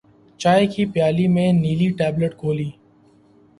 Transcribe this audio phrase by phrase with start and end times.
[0.39, 2.69] چائے کی پیالی میں نیلی ٹیبلٹ گھولی